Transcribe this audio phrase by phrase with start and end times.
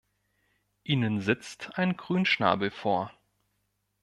[0.83, 3.11] Ihnen sitzt ein Grünschnabel vor.